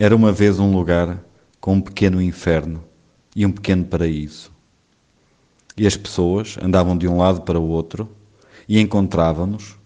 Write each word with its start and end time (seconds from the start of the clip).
Era 0.00 0.14
uma 0.14 0.30
vez 0.30 0.60
um 0.60 0.72
lugar 0.72 1.20
com 1.60 1.74
um 1.74 1.80
pequeno 1.80 2.22
inferno 2.22 2.84
e 3.34 3.44
um 3.44 3.50
pequeno 3.50 3.84
paraíso. 3.84 4.48
E 5.76 5.88
as 5.88 5.96
pessoas 5.96 6.56
andavam 6.62 6.96
de 6.96 7.08
um 7.08 7.18
lado 7.18 7.40
para 7.40 7.58
o 7.58 7.66
outro 7.66 8.08
e 8.68 8.78
encontravam-nos, 8.78 9.76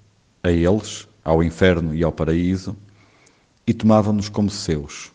a 0.42 0.50
eles, 0.50 1.08
ao 1.24 1.42
inferno 1.42 1.94
e 1.94 2.04
ao 2.04 2.12
paraíso, 2.12 2.76
e 3.66 3.72
tomavam-nos 3.72 4.28
como 4.28 4.50
seus. 4.50 5.10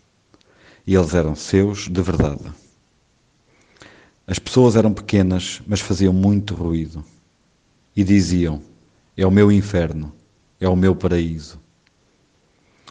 E 0.88 0.95
eles 0.95 1.14
eram 1.14 1.36
seus 1.36 1.88
de 1.88 2.02
verdade. 2.02 2.52
As 4.25 4.39
pessoas 4.39 4.75
eram 4.75 4.91
pequenas, 4.91 5.61
mas 5.68 5.79
faziam 5.79 6.11
muito 6.11 6.55
ruído. 6.55 7.05
E 7.95 8.04
diziam: 8.04 8.64
É 9.16 9.27
o 9.27 9.32
meu 9.32 9.52
inferno, 9.52 10.11
é 10.59 10.68
o 10.68 10.75
meu 10.75 10.95
paraíso. 10.95 11.59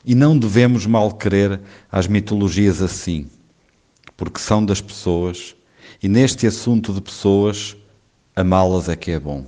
E 0.07 0.15
não 0.15 0.39
devemos 0.39 0.87
mal 0.87 1.13
querer 1.13 1.61
às 1.91 2.07
mitologias 2.07 2.81
assim, 2.81 3.29
porque 4.17 4.39
são 4.39 4.65
das 4.65 4.81
pessoas, 4.81 5.57
e 6.01 6.09
neste 6.09 6.47
assunto 6.47 6.93
de 6.93 7.01
pessoas, 7.01 7.77
amá-las 8.37 8.89
é 8.89 8.95
que 8.95 9.11
é 9.11 9.19
bom. 9.19 9.45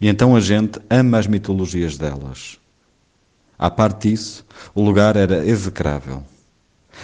E 0.00 0.08
então 0.08 0.34
a 0.34 0.40
gente 0.40 0.80
ama 0.88 1.18
as 1.18 1.26
mitologias 1.26 1.98
delas. 1.98 2.58
À 3.58 3.70
parte 3.70 4.08
disso, 4.08 4.42
o 4.74 4.82
lugar 4.82 5.16
era 5.16 5.46
execrável. 5.46 6.24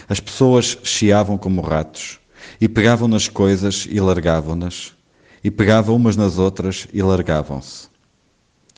As 0.08 0.20
pessoas 0.20 0.78
chiavam 0.82 1.36
como 1.36 1.60
ratos, 1.60 2.18
e 2.58 2.66
pegavam 2.66 3.08
nas 3.08 3.28
coisas 3.28 3.86
e 3.90 4.00
largavam-nas, 4.00 4.94
e 5.44 5.50
pegavam 5.50 5.96
umas 5.96 6.16
nas 6.16 6.38
outras 6.38 6.88
e 6.94 7.02
largavam-se. 7.02 7.90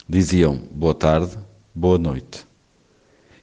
Diziam 0.09 0.61
boa 0.73 0.95
tarde, 0.95 1.39
boa 1.73 1.99
noite 1.99 2.51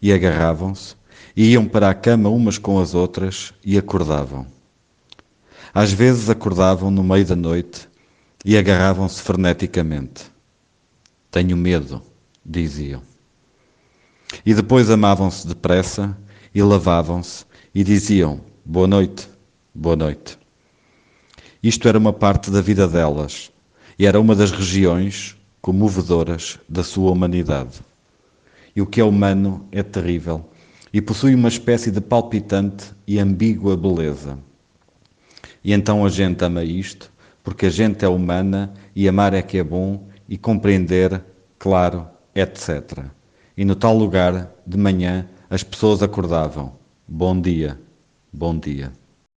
e 0.02 0.14
agarravam-se, 0.14 0.96
e 1.36 1.52
iam 1.52 1.66
para 1.66 1.90
a 1.90 1.94
cama 1.94 2.30
umas 2.30 2.58
com 2.58 2.80
as 2.80 2.94
outras 2.94 3.54
e 3.64 3.78
acordavam. 3.78 4.46
Às 5.74 5.92
vezes 5.92 6.30
acordavam 6.30 6.90
no 6.90 7.04
meio 7.04 7.26
da 7.26 7.36
noite 7.36 7.88
e 8.44 8.58
agarravam-se 8.58 9.22
freneticamente. 9.22 10.26
Tenho 11.30 11.56
medo, 11.56 12.02
diziam. 12.46 13.02
E 14.46 14.54
depois 14.54 14.90
amavam-se 14.90 15.48
depressa 15.48 16.18
e 16.54 16.62
lavavam-se 16.62 17.46
e 17.74 17.84
diziam 17.84 18.42
boa 18.66 18.88
noite, 18.88 19.30
boa 19.74 19.96
noite. 19.96 20.38
Isto 21.62 21.88
era 21.88 21.98
uma 21.98 22.14
parte 22.14 22.50
da 22.50 22.62
vida 22.62 22.88
delas 22.88 23.52
e 23.98 24.06
era 24.06 24.20
uma 24.20 24.36
das 24.36 24.52
regiões 24.52 25.36
comovedoras 25.62 26.58
da 26.68 26.84
sua 26.84 27.12
humanidade 27.12 27.89
e 28.76 28.82
o 28.82 28.86
que 28.86 29.02
é 29.02 29.04
humano 29.04 29.68
é 29.72 29.84
terrível 29.84 30.50
e 30.94 31.02
possui 31.02 31.36
uma 31.36 31.48
espécie 31.48 31.92
de 31.92 32.02
palpitante 32.02 32.92
e 33.08 33.20
ambígua 33.20 33.78
beleza. 33.78 34.38
E 35.64 35.74
então 35.74 36.06
a 36.06 36.10
gente 36.10 36.44
ama 36.44 36.64
isto, 36.64 37.12
porque 37.44 37.68
a 37.68 37.70
gente 37.70 38.04
é 38.04 38.08
humana 38.08 38.74
e 38.96 39.08
amar 39.08 39.34
é 39.34 39.42
que 39.42 39.58
é 39.58 39.64
bom 39.64 40.08
e 40.28 40.38
compreender, 40.38 41.22
claro, 41.58 42.08
etc. 42.34 43.06
E 43.56 43.66
no 43.66 43.76
tal 43.76 43.96
lugar, 43.98 44.52
de 44.66 44.78
manhã, 44.78 45.28
as 45.50 45.64
pessoas 45.64 46.02
acordavam: 46.02 46.74
Bom 47.08 47.40
dia, 47.40 47.80
bom 48.32 48.58
dia. 48.58 48.92